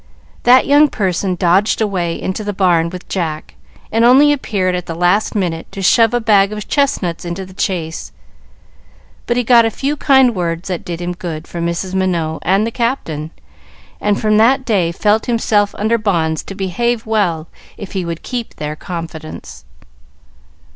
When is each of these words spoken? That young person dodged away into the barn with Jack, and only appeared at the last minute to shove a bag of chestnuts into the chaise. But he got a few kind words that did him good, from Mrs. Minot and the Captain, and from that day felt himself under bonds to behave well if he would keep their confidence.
That 0.49 0.65
young 0.65 0.87
person 0.87 1.35
dodged 1.35 1.79
away 1.79 2.19
into 2.19 2.43
the 2.43 2.53
barn 2.57 2.89
with 2.89 3.07
Jack, 3.07 3.53
and 3.91 4.03
only 4.03 4.33
appeared 4.33 4.73
at 4.73 4.87
the 4.87 4.95
last 4.95 5.35
minute 5.35 5.71
to 5.73 5.83
shove 5.83 6.15
a 6.15 6.19
bag 6.19 6.51
of 6.51 6.67
chestnuts 6.67 7.23
into 7.23 7.45
the 7.45 7.53
chaise. 7.55 8.11
But 9.27 9.37
he 9.37 9.43
got 9.43 9.63
a 9.63 9.69
few 9.69 9.95
kind 9.95 10.33
words 10.33 10.69
that 10.69 10.83
did 10.83 11.01
him 11.01 11.11
good, 11.13 11.47
from 11.47 11.67
Mrs. 11.67 11.93
Minot 11.93 12.39
and 12.41 12.65
the 12.65 12.71
Captain, 12.71 13.29
and 13.99 14.19
from 14.19 14.37
that 14.37 14.65
day 14.65 14.91
felt 14.91 15.27
himself 15.27 15.75
under 15.77 15.99
bonds 15.99 16.41
to 16.45 16.55
behave 16.55 17.05
well 17.05 17.47
if 17.77 17.91
he 17.91 18.03
would 18.03 18.23
keep 18.23 18.55
their 18.55 18.75
confidence. 18.75 19.65